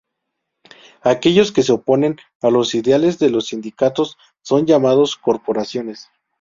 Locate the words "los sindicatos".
3.29-4.17